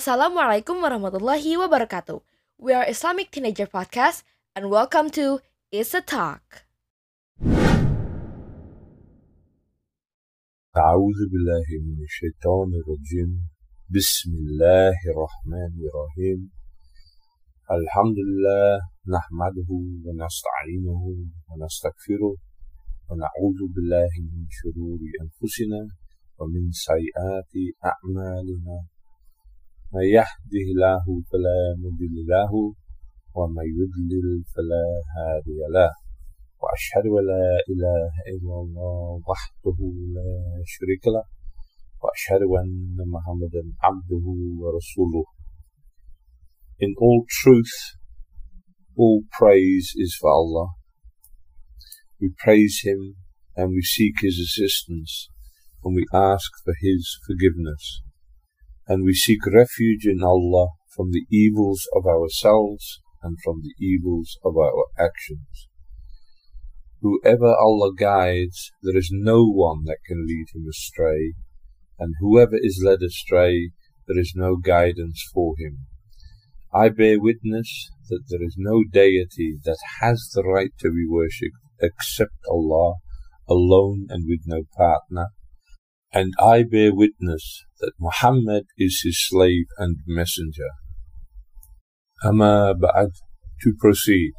[0.00, 2.24] Assalamualaikum warahmatullahi wabarakatuh.
[2.56, 4.24] We are Islamic Teenager Podcast
[4.56, 6.64] and welcome to It's a Talk.
[10.72, 13.30] أعوذ بالله من الشيطان الرجيم
[13.92, 16.40] بسم الله الرحمن الرحيم
[17.76, 18.72] الحمد لله
[19.16, 19.70] نحمده
[20.06, 21.02] ونستعينه
[21.50, 22.34] ونستغفره
[23.10, 25.80] ونعوذ بالله من شرور أنفسنا
[26.38, 27.52] ومن سيئات
[27.84, 28.76] أعمالنا
[29.94, 32.52] من يهده الله فلا مضل له
[33.34, 34.84] ومن يضلل فلا
[35.16, 35.90] هادي له
[36.62, 39.78] وأشهد أن لا إله إلا الله وحده
[40.16, 41.24] لا شريك له
[42.02, 44.26] وأشهد أن محمدا عبده
[44.60, 45.24] ورسوله
[46.82, 47.74] In all truth,
[48.96, 50.68] all praise is for Allah.
[52.20, 53.16] We praise Him
[53.56, 55.28] and we seek His assistance
[55.82, 58.02] and we ask for His forgiveness.
[58.90, 64.36] And we seek refuge in Allah from the evils of ourselves and from the evils
[64.44, 65.68] of our actions.
[67.00, 71.34] Whoever Allah guides, there is no one that can lead him astray,
[72.00, 73.70] and whoever is led astray,
[74.08, 75.86] there is no guidance for him.
[76.74, 81.54] I bear witness that there is no deity that has the right to be worshipped
[81.80, 82.94] except Allah,
[83.48, 85.28] alone and with no partner.
[86.12, 90.70] And I bear witness that Muhammad is his slave and messenger.
[92.24, 93.12] Amma ba'ad,
[93.62, 94.32] to proceed.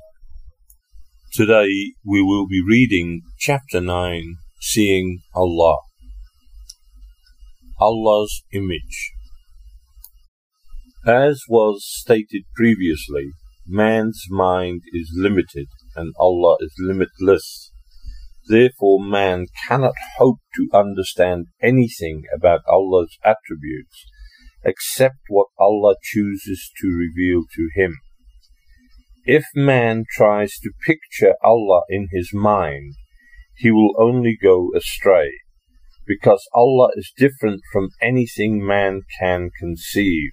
[1.34, 5.78] Today we will be reading chapter 9, Seeing Allah.
[7.80, 9.12] Allah's Image.
[11.08, 13.32] As was stated previously,
[13.68, 17.71] man's mind is limited and Allah is limitless.
[18.52, 24.06] Therefore, man cannot hope to understand anything about Allah's attributes
[24.66, 27.96] except what Allah chooses to reveal to him.
[29.24, 32.96] If man tries to picture Allah in his mind,
[33.56, 35.32] he will only go astray,
[36.06, 40.32] because Allah is different from anything man can conceive.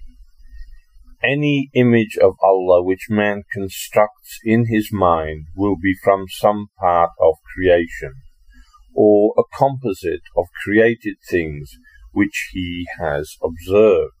[1.23, 7.11] Any image of Allah which man constructs in his mind will be from some part
[7.19, 8.13] of creation,
[8.95, 11.71] or a composite of created things
[12.13, 14.13] which he has observed.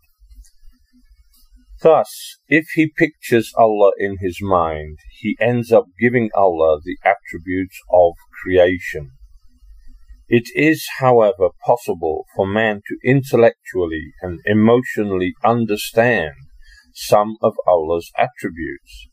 [1.81, 7.79] Thus, if he pictures Allah in his mind, he ends up giving Allah the attributes
[7.89, 9.11] of creation.
[10.27, 16.33] It is, however, possible for man to intellectually and emotionally understand
[17.07, 19.07] some of Allah's attributes.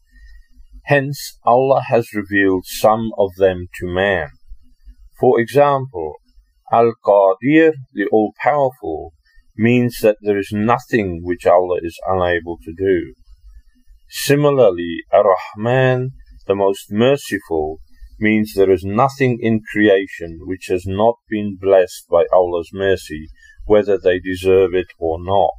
[0.87, 4.29] Hence, Allah has revealed some of them to man.
[5.21, 6.15] For example,
[6.73, 9.13] Al-Qadir, the All-Powerful,
[9.57, 13.15] means that there is nothing which Allah is unable to do.
[14.09, 16.11] Similarly, Ar-Rahman,
[16.47, 17.81] the most merciful,
[18.19, 23.29] means there is nothing in creation which has not been blessed by Allah's mercy,
[23.65, 25.51] whether they deserve it or not.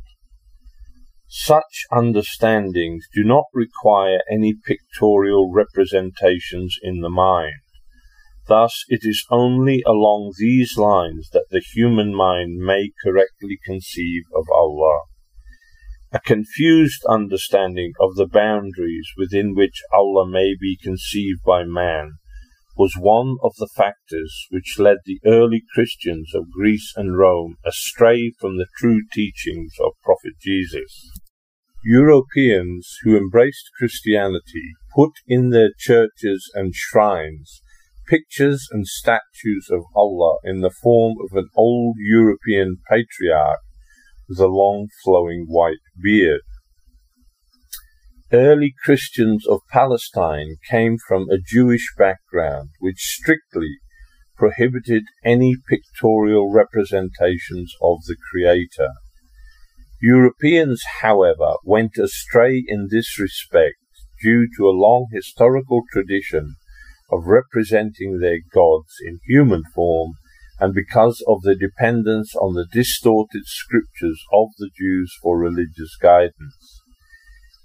[1.29, 7.59] Such understandings do not require any pictorial representations in the mind.
[8.47, 14.45] Thus, it is only along these lines that the human mind may correctly conceive of
[14.49, 15.01] Allah.
[16.13, 22.13] A confused understanding of the boundaries within which Allah may be conceived by man
[22.77, 28.31] was one of the factors which led the early Christians of Greece and Rome astray
[28.39, 31.11] from the true teachings of Prophet Jesus.
[31.89, 37.61] Europeans who embraced Christianity put in their churches and shrines
[38.09, 43.59] pictures and statues of Allah in the form of an old European patriarch
[44.27, 46.41] with a long flowing white beard.
[48.33, 53.77] Early Christians of Palestine came from a Jewish background which strictly
[54.35, 58.89] prohibited any pictorial representations of the Creator.
[60.01, 63.77] Europeans, however, went astray in this respect
[64.21, 66.55] due to a long historical tradition
[67.11, 70.13] of representing their gods in human form
[70.59, 76.81] and because of their dependence on the distorted scriptures of the Jews for religious guidance.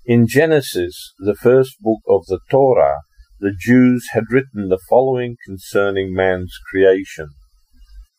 [0.05, 3.01] In Genesis, the first book of the Torah,
[3.41, 7.29] the Jews had written the following concerning man's creation.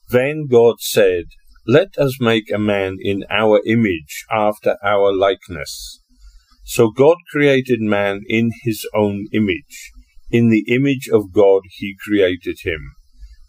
[0.09, 1.25] Then God said,
[1.65, 6.01] Let us make a man in our image, after our likeness.
[6.65, 9.92] So God created man in his own image.
[10.30, 12.92] In the image of God he created him.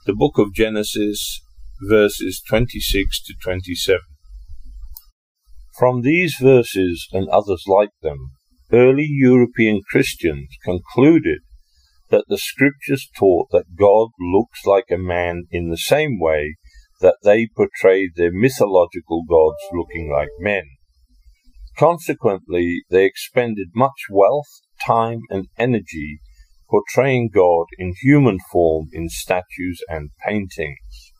[0.06, 1.40] The book of Genesis,
[1.88, 4.00] verses 26 to 27.
[5.76, 8.30] From these verses and others like them,
[8.72, 11.40] early European Christians concluded
[12.10, 16.54] that the scriptures taught that God looks like a man in the same way
[17.00, 20.64] that they portrayed their mythological gods looking like men.
[21.76, 26.20] Consequently, they expended much wealth, time, and energy
[26.70, 31.12] portraying God in human form in statues and paintings.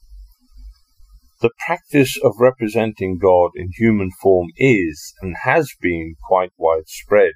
[1.41, 7.33] The practice of representing God in human form is and has been quite widespread.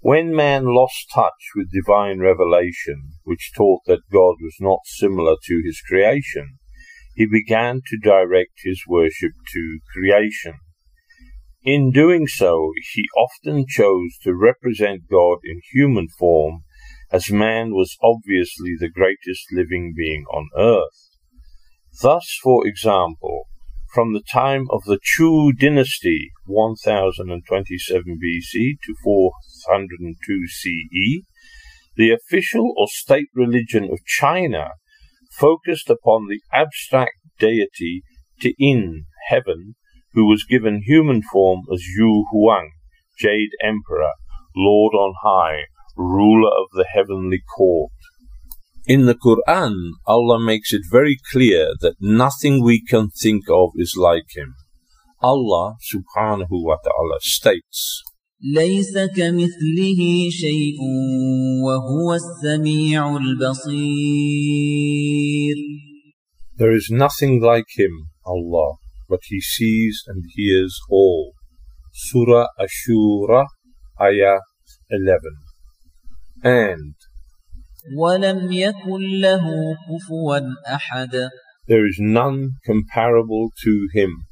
[0.00, 5.62] When man lost touch with divine revelation, which taught that God was not similar to
[5.64, 6.58] his creation,
[7.14, 10.54] he began to direct his worship to creation.
[11.64, 16.62] In doing so, he often chose to represent God in human form,
[17.12, 21.10] as man was obviously the greatest living being on earth.
[22.00, 23.46] Thus, for example,
[23.94, 31.22] from the time of the Chu dynasty, 1027 BC to 402 CE,
[31.96, 34.70] the official or state religion of China
[35.38, 38.02] focused upon the abstract deity
[38.40, 39.74] T'ien, heaven,
[40.14, 42.70] who was given human form as Yu Huang,
[43.18, 44.12] Jade Emperor,
[44.56, 45.64] Lord on high,
[45.96, 47.92] ruler of the heavenly court.
[48.86, 53.94] In the Quran, Allah makes it very clear that nothing we can think of is
[53.96, 54.54] like him.
[55.22, 58.02] Allah subhanahu wa ta'ala states,
[58.42, 60.78] ليس كمثله شيء
[61.64, 63.82] وهو السميع البصير
[66.58, 68.74] There is nothing like him, Allah,
[69.08, 71.32] but he sees and hears all.
[71.92, 73.46] Surah Ash-Shura,
[74.00, 74.40] Ayah
[74.90, 75.20] 11.
[76.42, 76.94] And
[77.96, 80.40] ولم يكن له كفوا
[81.68, 84.26] There is none comparable to him.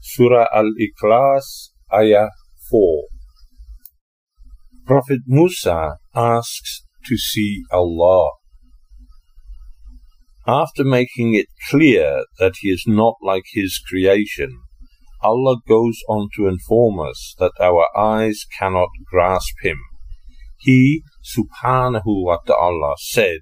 [0.00, 2.30] Surah Al-Ikhlas, Ayah
[2.70, 3.13] 4.
[4.85, 8.29] Prophet Musa asks to see Allah.
[10.47, 14.61] After making it clear that he is not like his creation,
[15.21, 19.77] Allah goes on to inform us that our eyes cannot grasp him.
[20.57, 23.41] He, subhanahu wa ta'ala, said,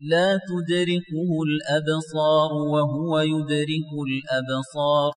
[0.00, 5.12] لا تدركه الأبصار وهو يدرك الأبصار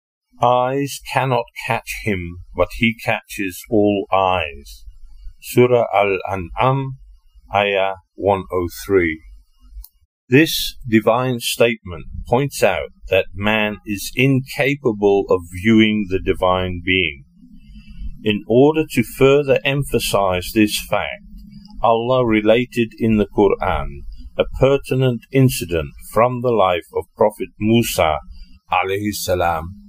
[0.42, 4.84] Eyes cannot catch him, but he catches all eyes.
[5.41, 6.97] Surah Al-An'am,
[7.53, 9.21] Ayah 103.
[10.27, 17.23] This divine statement points out that man is incapable of viewing the divine being.
[18.23, 21.23] In order to further emphasize this fact,
[21.81, 24.01] Allah related in the Quran
[24.37, 28.17] a pertinent incident from the life of Prophet Musa
[28.71, 29.88] alayhi salam.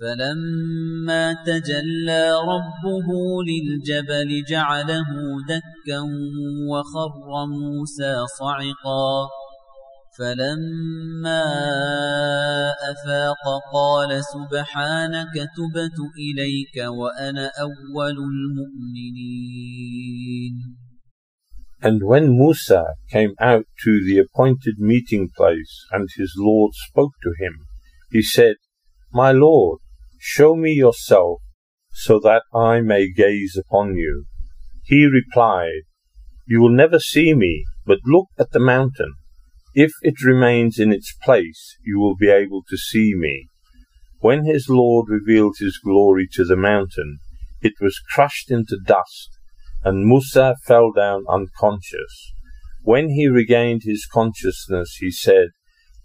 [0.00, 3.08] فلما تجلى ربه
[3.50, 5.10] للجبل جعله
[5.48, 6.00] دكا
[6.70, 9.28] وخر موسى صعقا
[10.18, 11.44] فلما
[12.92, 19.76] أفاق قال سبحانك تبت إليك وأنا أول المؤمنين
[21.82, 27.32] And when Musa came out to the appointed meeting place and his Lord spoke to
[27.38, 27.66] him,
[28.10, 28.56] he said,
[29.12, 29.80] My Lord,
[30.26, 31.40] show me yourself
[31.92, 34.24] so that I may gaze upon you.
[34.84, 35.82] He replied,
[36.48, 39.14] You will never see me, but look at the mountain.
[39.72, 43.46] If it remains in its place, you will be able to see me.
[44.18, 47.18] When his Lord revealed his glory to the mountain,
[47.62, 49.30] it was crushed into dust,
[49.84, 52.32] and Musa fell down unconscious.
[52.82, 55.50] When he regained his consciousness, he said,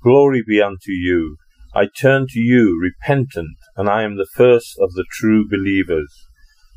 [0.03, 1.37] Glory be unto you.
[1.73, 6.13] I turn to you, repentant, and I am the first of the true believers.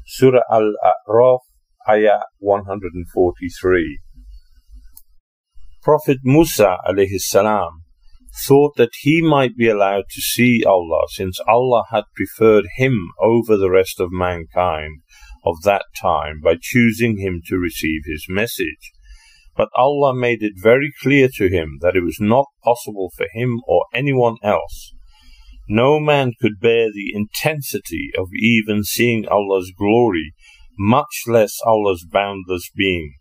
[0.07, 1.41] Surah Al-A'raf,
[1.89, 3.99] Ayah 143.
[5.83, 7.83] Prophet Musa alayhi salam
[8.47, 13.57] thought that he might be allowed to see Allah since Allah had preferred him over
[13.57, 15.03] the rest of mankind
[15.45, 18.93] of that time by choosing him to receive his message.
[19.57, 23.61] But Allah made it very clear to him that it was not possible for him
[23.67, 24.93] or anyone else.
[25.69, 30.33] No man could bear the intensity of even seeing Allah's glory
[30.79, 33.15] much less Allah's boundless being.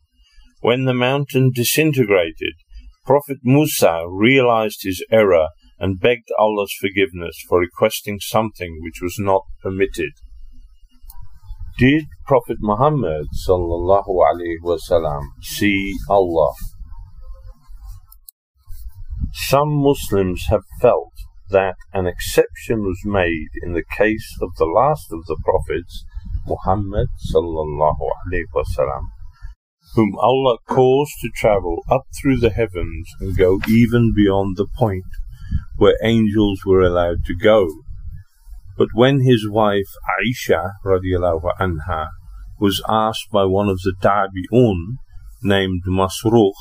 [0.62, 2.56] When the mountain disintegrated,
[3.06, 5.50] Prophet Musa realized his error
[5.80, 10.14] and begged Allah's forgiveness for requesting something which was not permitted.
[11.80, 16.54] Did Prophet Muhammad sallallahu alaihi wasallam see Allah?
[19.50, 21.14] Some Muslims have felt
[21.50, 26.06] that an exception was made in the case of the last of the prophets,
[26.46, 29.06] Muhammad sallallahu alaihi wasallam,
[29.96, 35.10] whom Allah caused to travel up through the heavens and go even beyond the point
[35.78, 37.68] where angels were allowed to go.
[38.78, 42.08] But when his wife Aisha radiallahu anha
[42.60, 44.98] was asked by one of the Tabi'un
[45.44, 46.54] named Masruq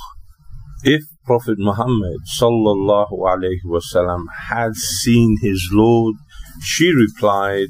[0.85, 6.17] if Prophet Muhammad sallallahu alaihi wasallam had seen his Lord,
[6.61, 7.69] she replied,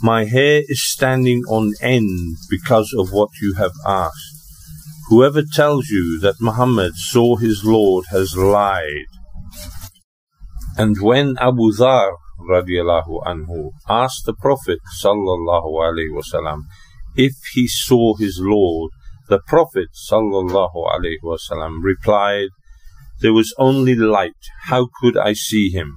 [0.00, 4.36] My hair is standing on end because of what you have asked.
[5.08, 9.10] Whoever tells you that Muhammad saw his Lord has lied.
[10.78, 12.12] And when Abu Dhar
[12.48, 16.62] radiallahu anhu asked the Prophet sallallahu alaihi wasallam
[17.16, 18.90] if he saw his Lord,
[19.28, 22.48] the Prophet sallallahu alaihi wasallam replied,
[23.20, 24.42] "There was only light.
[24.64, 25.96] How could I see him?"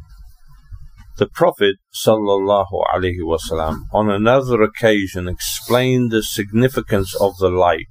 [1.17, 7.87] The Prophet sallallahu alaihi wasallam on another occasion explained the significance of the light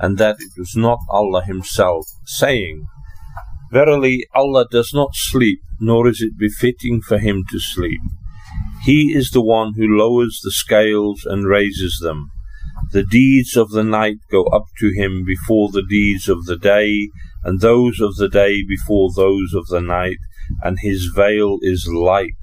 [0.00, 2.86] and that it was not Allah Himself, saying,
[3.74, 8.00] Verily, Allah does not sleep, nor is it befitting for Him to sleep.
[8.84, 12.28] He is the one who lowers the scales and raises them.
[12.92, 17.08] The deeds of the night go up to him before the deeds of the day,
[17.42, 20.18] and those of the day before those of the night,
[20.62, 22.42] and his veil is light.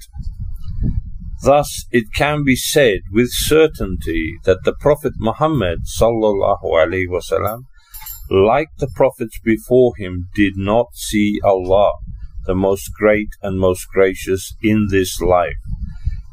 [1.44, 7.64] Thus it can be said with certainty that the Prophet Muhammad sallallahu alaihi wasallam,
[8.32, 11.92] like the prophets before him, did not see Allah,
[12.46, 15.58] the most great and most gracious, in this life.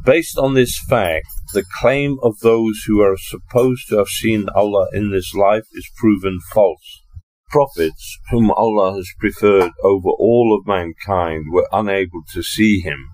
[0.04, 4.86] Based on this fact, the claim of those who are supposed to have seen Allah
[4.92, 7.02] in this life is proven false.
[7.50, 13.08] Prophets, whom Allah has preferred over all of mankind, were unable to see Him.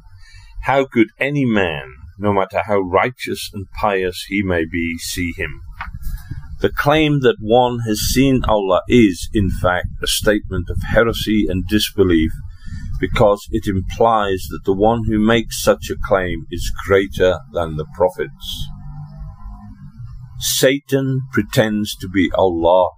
[0.64, 5.62] How could any man, no matter how righteous and pious he may be, see Him?
[6.64, 11.62] The claim that one has seen Allah is, in fact, a statement of heresy and
[11.68, 12.30] disbelief
[12.98, 17.84] because it implies that the one who makes such a claim is greater than the
[17.94, 18.66] prophets.
[20.38, 22.88] Satan pretends to be Allah.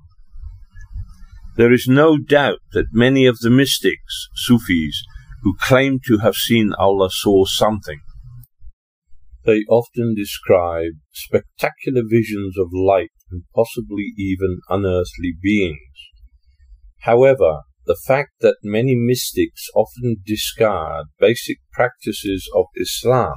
[1.57, 5.03] There is no doubt that many of the mystics, Sufis,
[5.43, 7.99] who claim to have seen Allah saw something.
[9.45, 15.79] They often describe spectacular visions of light and possibly even unearthly beings.
[17.01, 23.35] However, the fact that many mystics often discard basic practices of Islam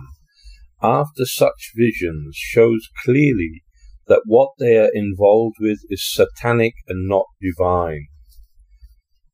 [0.82, 3.64] after such visions shows clearly
[4.08, 8.08] that what they are involved with is satanic and not divine.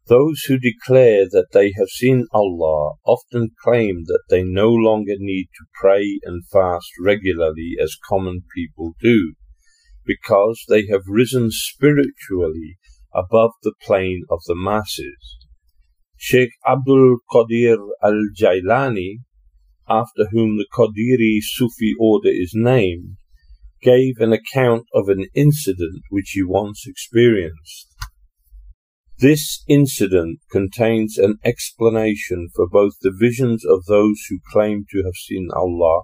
[0.08, 5.46] Those who declare that they have seen Allah often claim that they no longer need
[5.46, 9.34] to pray and fast regularly as common people do,
[10.06, 12.78] because they have risen spiritually
[13.14, 15.38] above the plane of the masses.
[16.18, 19.20] Sheikh Abdul Qadir al Jailani,
[19.88, 23.18] after whom the Qadiri Sufi order is named,
[23.82, 27.88] gave an account of an incident which he once experienced.
[29.20, 35.16] This incident contains an explanation for both the visions of those who claim to have
[35.16, 36.02] seen Allah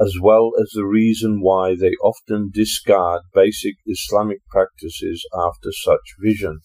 [0.00, 6.60] as well as the reason why they often discard basic Islamic practices after such vision.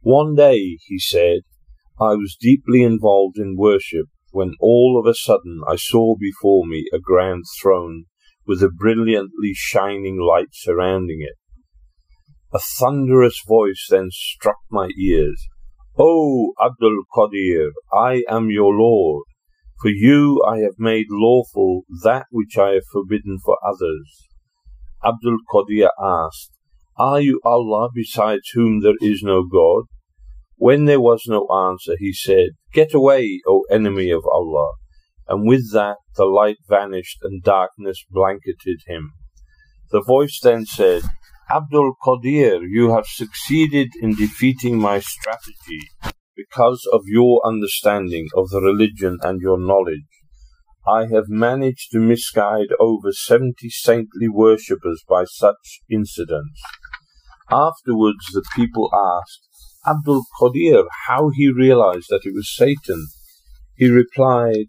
[0.00, 1.40] One day, he said,
[2.00, 6.86] I was deeply involved in worship when all of a sudden I saw before me
[6.92, 8.04] a grand throne
[8.46, 11.36] with a brilliantly shining light surrounding it.
[12.52, 15.40] A thunderous voice then struck my ears.
[15.98, 19.24] O Abdul Qadir, I am your Lord.
[19.80, 24.28] For you I have made lawful that which I have forbidden for others.
[25.02, 26.50] Abdul Qadir asked,
[26.98, 29.84] Are you Allah besides whom there is no God?
[30.56, 34.72] When there was no answer, he said, Get away, O enemy of Allah.
[35.26, 39.12] And with that the light vanished and darkness blanketed him.
[39.90, 41.04] The voice then said,
[41.50, 45.88] Abdul Qadir, you have succeeded in defeating my strategy
[46.46, 50.06] because of your understanding of the religion and your knowledge.
[50.86, 56.60] I have managed to misguide over 70 saintly worshippers by such incidents.
[57.50, 59.40] Afterwards, the people asked
[59.86, 63.08] Abdul Qadir how he realized that it was Satan.
[63.76, 64.66] He replied,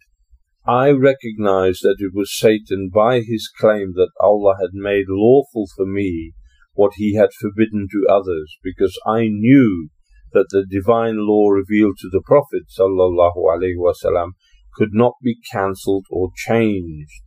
[0.65, 5.85] I recognized that it was Satan by his claim that Allah had made lawful for
[5.85, 6.33] me
[6.73, 9.89] what he had forbidden to others, because I knew
[10.33, 14.31] that the divine law revealed to the Prophet wasallam
[14.75, 17.21] could not be cancelled or changed.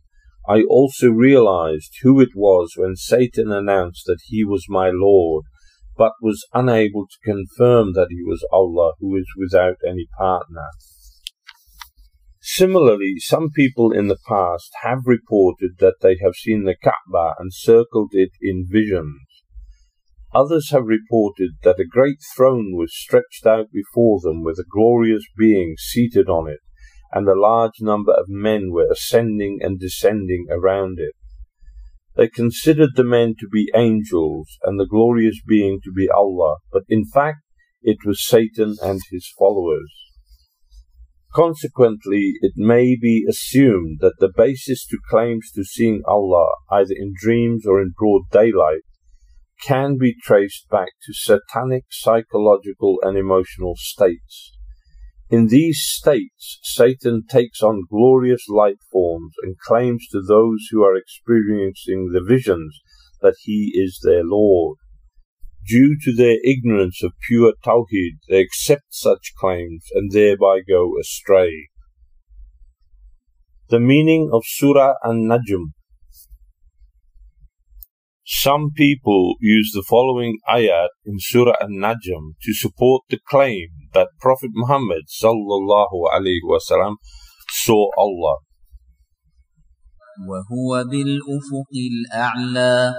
[0.47, 5.45] I also realized who it was when Satan announced that he was my Lord,
[5.97, 10.67] but was unable to confirm that he was Allah who is without any partner.
[12.47, 17.51] Similarly, some people in the past have reported that they have seen the Kaaba and
[17.51, 19.24] circled it in visions.
[20.35, 25.23] Others have reported that a great throne was stretched out before them with a glorious
[25.37, 26.59] being seated on it,
[27.13, 31.13] and a large number of men were ascending and descending around it.
[32.17, 36.83] They considered the men to be angels and the glorious being to be Allah, but
[36.89, 37.39] in fact
[37.81, 39.89] it was Satan and his followers.
[41.33, 47.13] Consequently, it may be assumed that the basis to claims to seeing Allah, either in
[47.17, 48.81] dreams or in broad daylight,
[49.65, 54.51] can be traced back to satanic psychological and emotional states.
[55.29, 60.95] In these states, Satan takes on glorious light forms and claims to those who are
[60.95, 62.79] experiencing the visions
[63.21, 64.77] that he is their Lord.
[65.67, 71.69] Due to their ignorance of pure Tawheed, they accept such claims and thereby go astray.
[73.69, 75.73] The meaning of Surah An-Najm
[78.24, 84.50] some people use the following ayat in Surah An-Najm to support the claim that Prophet
[84.54, 86.96] Muhammad sallallahu alaihi wasallam
[87.50, 88.38] saw Allah.
[90.20, 92.94] وهو بالأفق الأعلى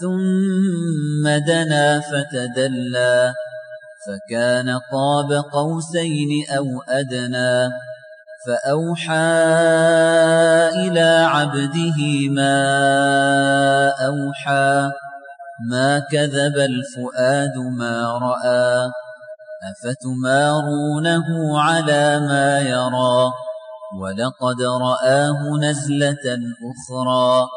[0.00, 3.32] ثم دنا فتدلى
[4.06, 7.70] فكان قاب قوسين أو أدنى
[8.45, 9.29] فأوحى
[10.83, 12.59] إلى عبده ما
[13.89, 14.91] أوحى
[15.69, 18.91] ما كذب الفؤاد ما رأى
[19.71, 23.31] أفتمارونه على ما يرى
[23.99, 26.25] ولقد رآه نزلة
[26.71, 27.47] أخرى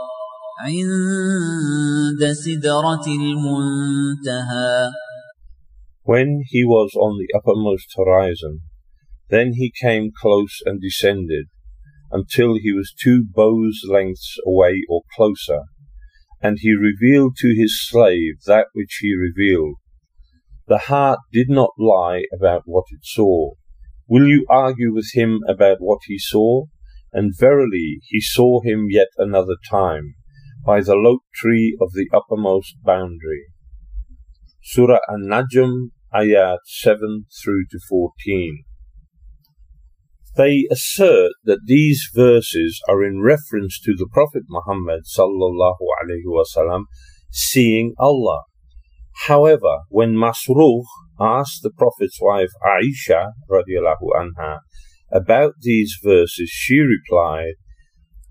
[0.61, 4.91] عند سدرة المنتهى
[6.05, 8.61] When he was on the uppermost horizon,
[9.29, 11.47] Then he came close and descended,
[12.11, 15.63] until he was two bows' lengths away or closer,
[16.41, 19.77] and he revealed to his slave that which he revealed.
[20.69, 23.53] The heart did not lie about what it saw.
[24.09, 26.67] Will you argue with him about what he saw?
[27.13, 30.15] And verily he saw him yet another time,
[30.65, 33.47] by the lote tree of the uppermost boundary.
[34.63, 38.65] Surah An-Najm, ayat 7 through to 14.
[40.37, 46.85] They assert that these verses are in reference to the Prophet Muhammad sallallahu alaihi wasallam
[47.31, 48.43] seeing Allah.
[49.27, 50.85] However, when Masruq
[51.19, 54.59] asked the Prophet's wife Aisha radiallahu anha
[55.11, 57.55] about these verses, she replied,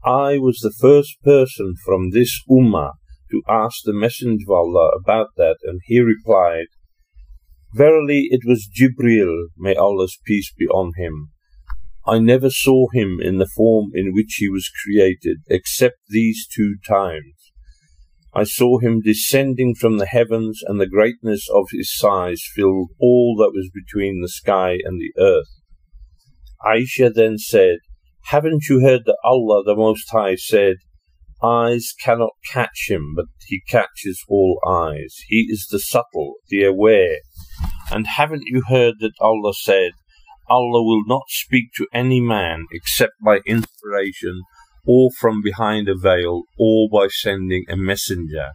[0.03, 2.91] I was the first person from this ummah
[3.31, 6.67] to ask the Messenger of Allah about that, and he replied,
[7.73, 11.31] Verily it was Jibril, may Allah's peace be on him,
[12.07, 16.75] I never saw him in the form in which he was created, except these two
[16.87, 17.33] times.
[18.33, 23.35] I saw him descending from the heavens, and the greatness of his size filled all
[23.39, 25.47] that was between the sky and the earth.
[26.63, 27.77] Aisha then said,
[28.25, 30.77] Haven't you heard that Allah the Most High said,
[31.41, 35.15] Eyes cannot catch him, but he catches all eyes.
[35.27, 37.19] He is the subtle, the aware.
[37.91, 39.91] And haven't you heard that Allah said,
[40.49, 44.43] Allah will not speak to any man except by inspiration
[44.85, 48.51] or from behind a veil or by sending a messenger.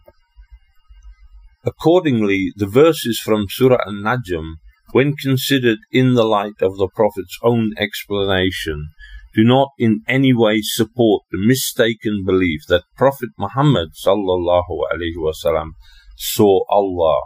[1.64, 4.54] Accordingly, the verses from Surah An-Najm,
[4.92, 8.88] when considered in the light of the Prophet's own explanation,
[9.34, 15.72] do not in any way support the mistaken belief that Prophet Muhammad sallallahu alaihi wasallam
[16.16, 17.20] saw Allah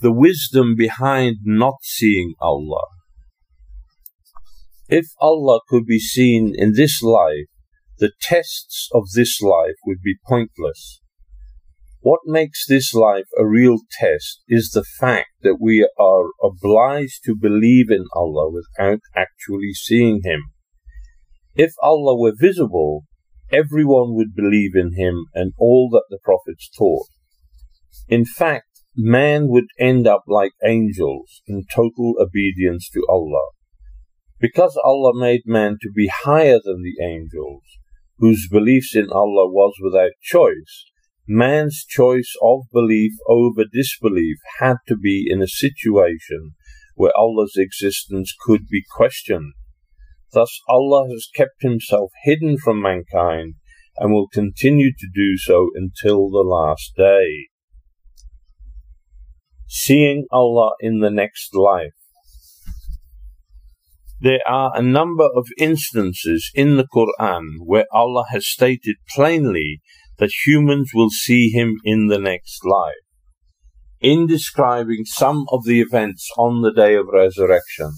[0.00, 2.86] the wisdom behind not seeing Allah.
[4.88, 7.46] If Allah could be seen in this life,
[7.98, 11.00] the tests of this life would be pointless.
[12.00, 17.34] What makes this life a real test is the fact that we are obliged to
[17.34, 20.42] believe in Allah without actually seeing Him.
[21.54, 23.02] If Allah were visible,
[23.52, 27.08] everyone would believe in him and all that the prophets taught.
[28.08, 28.67] In fact,
[29.00, 33.50] man would end up like angels in total obedience to Allah.
[34.40, 37.62] Because Allah made man to be higher than the angels,
[38.18, 40.86] whose beliefs in Allah was without choice,
[41.28, 46.54] man's choice of belief over disbelief had to be in a situation
[46.96, 49.52] where Allah's existence could be questioned.
[50.32, 53.54] Thus Allah has kept himself hidden from mankind
[53.96, 57.46] and will continue to do so until the last day
[59.67, 61.93] Seeing Allah in the next life.
[64.21, 69.81] There are a number of instances in the Quran where Allah has stated plainly
[70.17, 73.03] that humans will see Him in the next life.
[73.99, 77.91] In describing some of the events on the day of resurrection,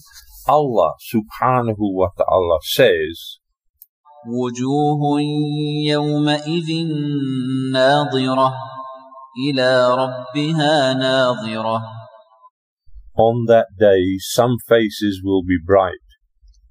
[0.47, 3.39] Allah subhanahu wa ta'ala says,
[4.27, 5.21] وجوه
[5.85, 6.69] يومئذ
[7.71, 8.53] ناظرة
[9.35, 11.81] إلى ربها ناظرة
[13.17, 16.03] On that day some faces will be bright,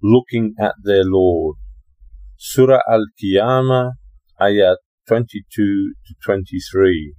[0.03, 1.57] looking at their Lord.
[2.37, 3.93] Surah Al-Qiyamah,
[4.39, 4.77] ayat
[5.09, 7.15] 22 to 23.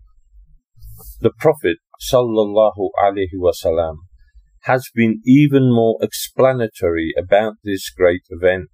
[1.21, 4.06] The Prophet sallallahu alaihi wasallam
[4.65, 8.69] has been even more explanatory about this great event.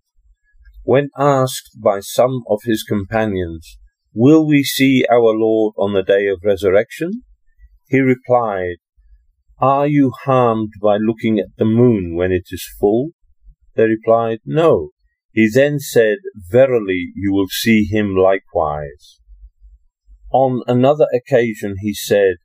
[0.83, 3.77] When asked by some of his companions,
[4.18, 7.24] Will we see our Lord on the day of resurrection?
[7.86, 8.76] He replied,
[9.60, 13.10] Are you harmed by looking at the moon when it is full?
[13.74, 14.92] They replied, No.
[15.34, 16.16] He then said,
[16.50, 19.20] Verily you will see him likewise.
[20.32, 22.36] On another occasion he said,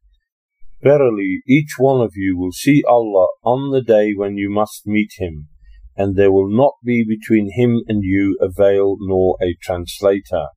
[0.83, 5.11] Verily each one of you will see Allah on the day when you must meet
[5.19, 5.47] him,
[5.95, 10.47] and there will not be between him and you a veil nor a translator.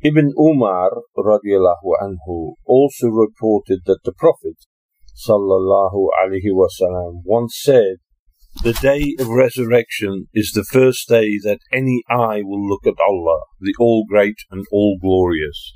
[0.00, 4.54] Ibn Umar radiallahu anhu also reported that the Prophet
[5.26, 7.96] sallallahu alaihi wasallam once said,
[8.62, 13.42] "The day of resurrection is the first day that any eye will look at Allah,
[13.58, 15.72] the All Great and All Glorious."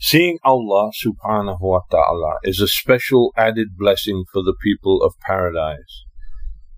[0.00, 6.02] Seeing Allah subhanahu wa ta'ala is a special added blessing for the people of paradise.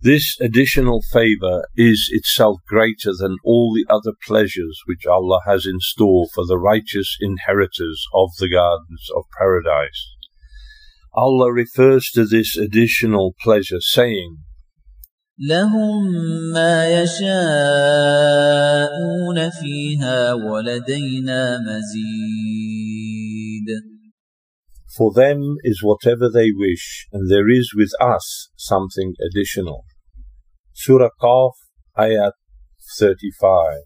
[0.01, 5.79] This additional favor is itself greater than all the other pleasures which Allah has in
[5.79, 10.15] store for the righteous inheritors of the gardens of paradise.
[11.15, 14.37] Allah refers to this additional pleasure saying,
[15.39, 16.03] لهم
[16.53, 17.39] ما يشاءون
[19.49, 22.87] فيها ولدينا مزيد
[24.97, 29.85] For them is whatever they wish, and there is with us something additional.
[30.84, 31.52] Surah Qaf,
[31.96, 32.32] Ayat
[32.98, 33.82] 35.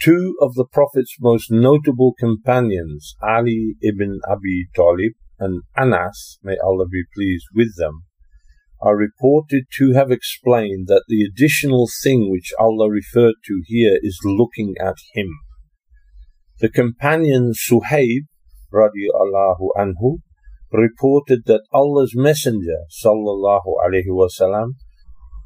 [0.00, 6.86] Two of the Prophet's most notable companions, Ali ibn Abi Talib and Anas, may Allah
[6.90, 8.04] be pleased with them,
[8.80, 14.18] are reported to have explained that the additional thing which Allah referred to here is
[14.24, 15.28] looking at Him.
[16.60, 18.22] The companion Suhaib,
[18.72, 20.20] radiallahu anhu,
[20.72, 24.70] reported that Allah's Messenger, sallallahu alaihi wasallam,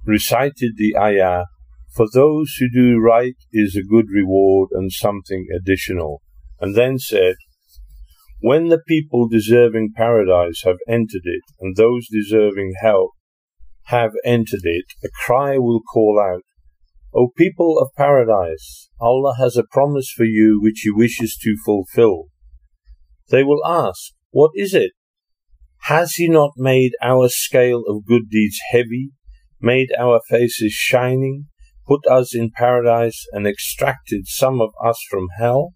[0.08, 1.44] recited the ayah,
[1.94, 6.22] For those who do right is a good reward and something additional,
[6.60, 7.34] and then said,
[8.40, 13.10] When the people deserving paradise have entered it, and those deserving hell
[13.86, 16.42] have entered it, a cry will call out,
[17.14, 22.24] O people of paradise, Allah has a promise for you which He wishes to fulfill.
[23.30, 24.92] They will ask, What is it?
[25.82, 29.10] Has He not made our scale of good deeds heavy,
[29.60, 31.46] made our faces shining,
[31.86, 35.72] put us in paradise, and extracted some of us from hell?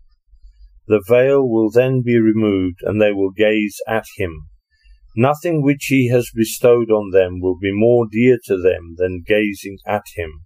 [0.86, 4.48] The veil will then be removed, and they will gaze at Him.
[5.16, 9.78] Nothing which He has bestowed on them will be more dear to them than gazing
[9.86, 10.40] at Him,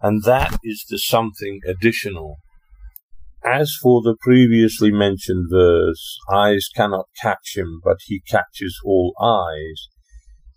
[0.00, 2.38] and that is the something additional.
[3.44, 9.88] As for the previously mentioned verse, eyes cannot catch him, but he catches all eyes.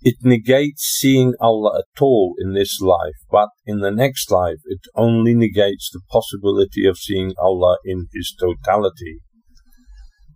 [0.03, 4.81] It negates seeing Allah at all in this life, but in the next life it
[4.95, 9.19] only negates the possibility of seeing Allah in His totality.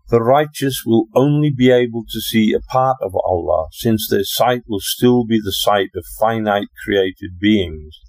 [0.10, 4.62] The righteous will only be able to see a part of Allah, since their sight
[4.70, 8.00] will still be the sight of finite created beings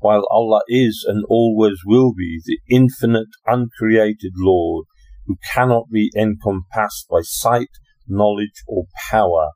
[0.00, 4.86] while Allah is and always will be the infinite, uncreated Lord
[5.26, 7.70] who cannot be encompassed by sight,
[8.06, 9.50] knowledge, or power.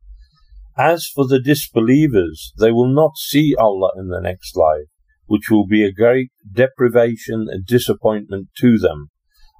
[0.79, 4.89] As for the disbelievers, they will not see Allah in the next life,
[5.25, 9.09] which will be a great deprivation and disappointment to them.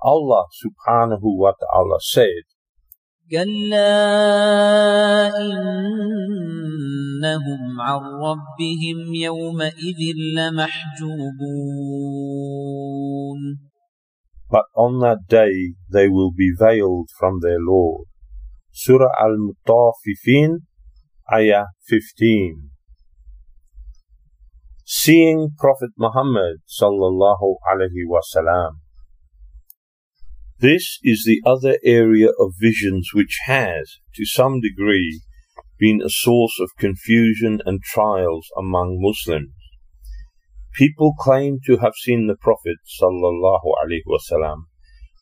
[0.04, 2.44] Allah subhanahu wa ta'ala said,
[3.32, 3.90] كلا
[7.26, 10.02] إنهم عن ربهم يومئذ
[10.38, 11.86] لمحجوبون
[14.48, 18.06] But on that day they will be veiled from their Lord.
[18.72, 20.60] Surah Al-Mutaffifin,
[21.33, 22.71] Ayah 15.
[24.85, 28.81] Seeing Prophet Muhammad sallallahu alaihi wasallam.
[30.59, 35.21] This is the other area of visions which has, to some degree,
[35.79, 39.55] been a source of confusion and trials among Muslims.
[40.75, 44.63] People claim to have seen the Prophet sallallahu alaihi wasallam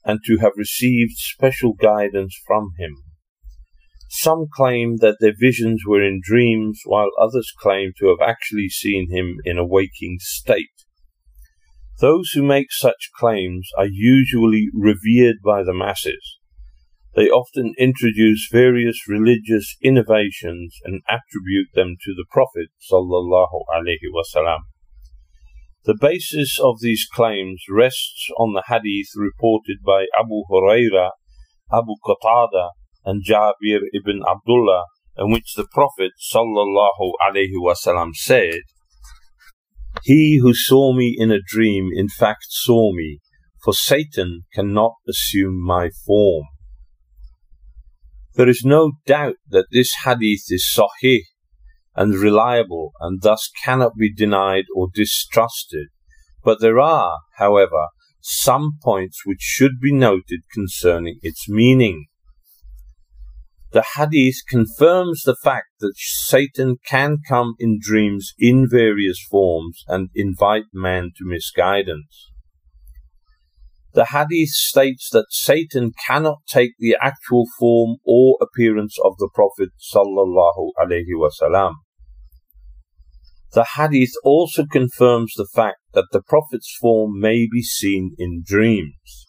[0.07, 2.95] and to have received special guidance from him.
[4.09, 9.11] Some claim that their visions were in dreams, while others claim to have actually seen
[9.11, 10.67] him in a waking state.
[12.01, 16.39] Those who make such claims are usually revered by the masses.
[17.15, 24.61] They often introduce various religious innovations and attribute them to the Prophet sallallahu alaihi wasallam.
[25.85, 31.11] The basis of these claims rests on the hadith reported by Abu Huraira,
[31.73, 32.71] Abu Qatada,
[33.09, 34.85] and Jabir ibn Abdullah,
[35.17, 38.61] in which the Prophet sallallahu alaihi wasallam said,
[40.03, 43.21] he who saw me in a dream in fact saw me,
[43.65, 46.45] for Satan cannot assume my form.
[48.35, 51.23] There is no doubt that this hadith is sahih
[51.97, 55.89] and reliable and thus cannot be denied or distrusted.
[56.45, 57.87] But there are, however,
[58.21, 62.07] some points which should be noted concerning its meaning.
[63.71, 70.09] The hadith confirms the fact that Satan can come in dreams in various forms and
[70.15, 72.31] invite man to misguidance.
[73.93, 79.71] The hadith states that Satan cannot take the actual form or appearance of the Prophet
[79.95, 81.75] sallallahu alaihi wasallam.
[83.53, 89.28] The hadith also confirms the fact that the Prophet's form may be seen in dreams.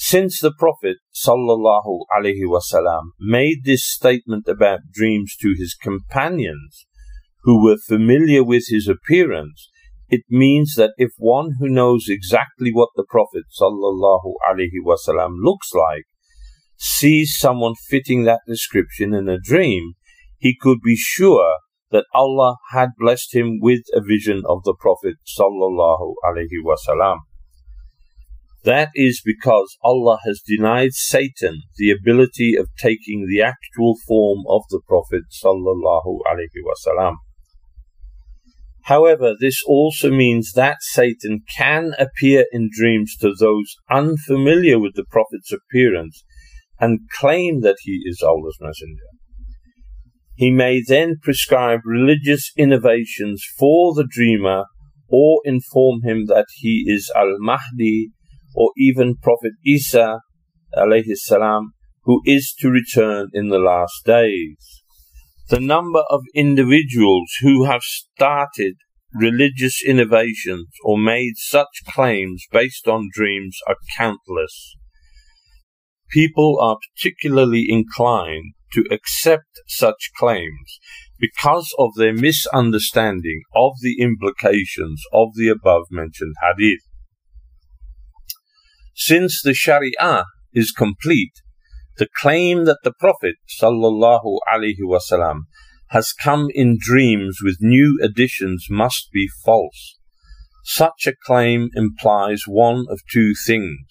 [0.00, 6.86] Since the Prophet wasallam made this statement about dreams to his companions
[7.42, 9.68] who were familiar with his appearance,
[10.08, 16.04] it means that if one who knows exactly what the Prophet wasallam looks like
[16.76, 19.94] sees someone fitting that description in a dream,
[20.38, 21.56] he could be sure
[21.90, 27.18] that Allah had blessed him with a vision of the Prophet sallallahu alaihi wasallam.
[28.68, 34.60] That is because Allah has denied Satan the ability of taking the actual form of
[34.68, 37.14] the Prophet sallallahu alaihi wasallam.
[38.82, 45.06] However, this also means that Satan can appear in dreams to those unfamiliar with the
[45.10, 46.22] Prophet's appearance
[46.78, 49.08] and claim that he is Allah's messenger.
[50.34, 54.64] He may then prescribe religious innovations for the dreamer
[55.08, 58.10] or inform him that he is Al Mahdi
[58.54, 60.20] or even Prophet Isa
[60.76, 61.72] alayhi salam,
[62.04, 64.82] who is to return in the last days.
[65.48, 68.74] The number of individuals who have started
[69.14, 74.76] religious innovations or made such claims based on dreams are countless.
[76.10, 80.78] People are particularly inclined to accept such claims
[81.18, 86.82] because of their misunderstanding of the implications of the above mentioned hadith.
[89.00, 91.34] Since the Sharia is complete,
[91.98, 95.42] the claim that the Prophet sallallahu alaihi wasallam
[95.90, 99.96] has come in dreams with new additions must be false.
[100.64, 103.86] Such a claim implies one of two things.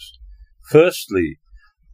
[0.70, 1.38] Firstly,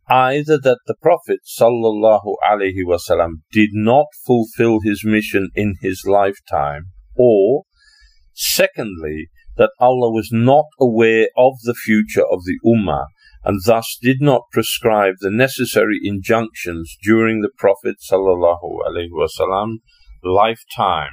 [0.10, 7.66] either that the Prophet wasallam did not fulfill his mission in his lifetime, or
[8.34, 13.06] secondly, that Allah was not aware of the future of the Ummah
[13.44, 17.98] and thus did not prescribe the necessary injunctions during the Prophet
[20.24, 21.12] lifetime.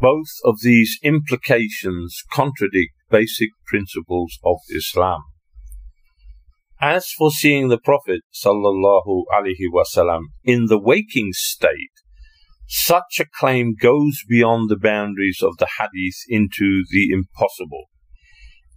[0.00, 5.22] Both of these implications contradict basic principles of Islam.
[6.80, 8.20] As for seeing the Prophet
[10.44, 11.97] in the waking state,
[12.68, 17.84] such a claim goes beyond the boundaries of the hadith into the impossible.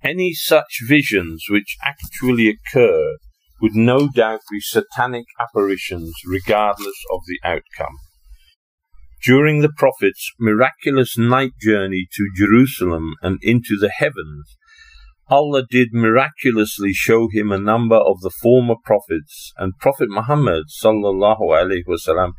[0.01, 3.17] Any such visions which actually occur
[3.61, 7.97] would no doubt be satanic apparitions regardless of the outcome.
[9.23, 14.57] During the Prophet's miraculous night journey to Jerusalem and into the heavens,
[15.29, 21.41] Allah did miraculously show him a number of the former prophets, and Prophet Muhammad sallallahu
[21.41, 22.33] alaihi wasallam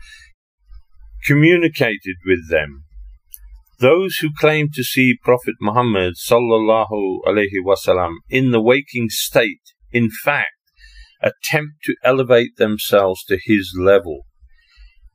[1.24, 2.84] communicated with them.
[3.78, 10.08] Those who claim to see Prophet Muhammad sallallahu alaihi wasallam in the waking state, in
[10.24, 10.50] fact,
[11.20, 14.22] attempt to elevate themselves to his level.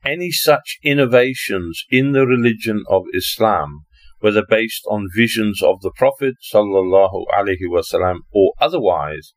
[0.04, 3.86] Any such innovations in the religion of Islam,
[4.20, 9.32] whether based on visions of the Prophet sallallahu alaihi wasallam or otherwise,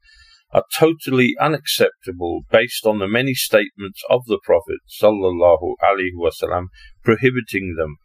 [0.53, 6.67] are totally unacceptable based on the many statements of the Prophet sallallahu alaihi wasallam
[7.05, 7.97] prohibiting them.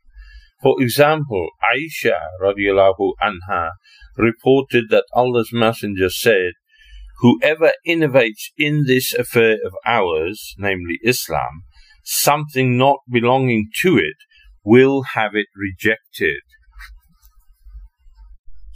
[0.62, 3.70] For example, Aisha radiallahu anha
[4.18, 6.54] reported that Allah's Messenger said,
[7.20, 11.64] Whoever innovates in this affair of ours, namely Islam,
[12.04, 14.18] something not belonging to it,
[14.64, 16.42] will have it rejected.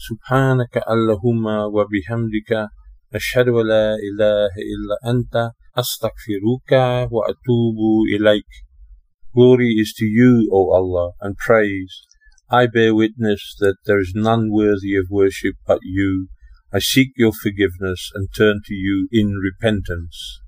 [0.05, 2.69] سبحانك اللهم وبحمدك
[3.13, 6.71] أشهد أن لا إله إلا أنت أستغفرك
[7.11, 7.77] وأتوب
[8.15, 8.51] إليك
[9.35, 12.03] Glory is to you, O Allah, and praise.
[12.49, 16.29] I bear witness that there is none worthy of worship but you.
[16.71, 20.39] I seek your forgiveness and turn to you in repentance.